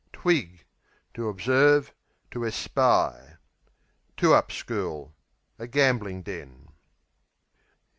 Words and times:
Twig 0.11 0.65
To 1.13 1.27
observe; 1.29 1.93
to 2.31 2.43
espy. 2.47 3.35
Two 4.17 4.33
up 4.33 4.51
School 4.51 5.13
A 5.59 5.67
gambling 5.67 6.23
den. 6.23 6.69